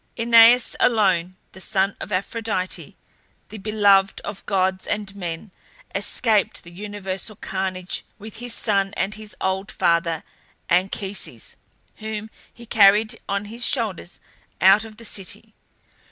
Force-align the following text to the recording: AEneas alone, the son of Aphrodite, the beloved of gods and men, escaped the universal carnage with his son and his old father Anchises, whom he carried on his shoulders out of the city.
AEneas 0.17 0.75
alone, 0.79 1.35
the 1.51 1.61
son 1.61 1.95
of 1.99 2.11
Aphrodite, 2.11 2.97
the 3.49 3.57
beloved 3.59 4.19
of 4.21 4.43
gods 4.47 4.87
and 4.87 5.15
men, 5.15 5.51
escaped 5.93 6.63
the 6.63 6.71
universal 6.71 7.35
carnage 7.35 8.03
with 8.17 8.37
his 8.37 8.51
son 8.51 8.95
and 8.97 9.13
his 9.13 9.35
old 9.39 9.71
father 9.71 10.23
Anchises, 10.71 11.55
whom 11.97 12.31
he 12.51 12.65
carried 12.65 13.19
on 13.29 13.45
his 13.45 13.63
shoulders 13.63 14.19
out 14.59 14.83
of 14.85 14.97
the 14.97 15.05
city. 15.05 15.53